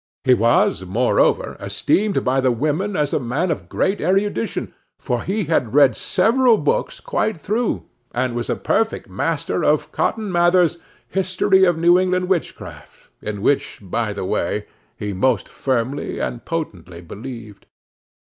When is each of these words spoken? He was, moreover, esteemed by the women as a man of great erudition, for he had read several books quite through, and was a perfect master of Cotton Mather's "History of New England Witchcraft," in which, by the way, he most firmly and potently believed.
He 0.23 0.33
was, 0.33 0.83
moreover, 0.83 1.55
esteemed 1.59 2.23
by 2.25 2.41
the 2.41 2.49
women 2.49 2.95
as 2.95 3.13
a 3.13 3.19
man 3.19 3.51
of 3.51 3.69
great 3.69 4.01
erudition, 4.01 4.73
for 4.97 5.21
he 5.21 5.43
had 5.43 5.75
read 5.75 5.95
several 5.95 6.57
books 6.57 6.99
quite 6.99 7.39
through, 7.39 7.85
and 8.11 8.33
was 8.33 8.49
a 8.49 8.55
perfect 8.55 9.07
master 9.07 9.63
of 9.63 9.91
Cotton 9.91 10.31
Mather's 10.31 10.79
"History 11.07 11.65
of 11.65 11.77
New 11.77 11.99
England 11.99 12.29
Witchcraft," 12.29 13.11
in 13.21 13.43
which, 13.43 13.77
by 13.79 14.11
the 14.11 14.25
way, 14.25 14.65
he 14.97 15.13
most 15.13 15.47
firmly 15.47 16.17
and 16.17 16.43
potently 16.45 17.01
believed. 17.01 17.67